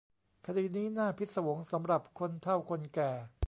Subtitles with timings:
[0.45, 3.11] คดีนี้น่าพิศวงสำหรับคนเฒ่าคนแก่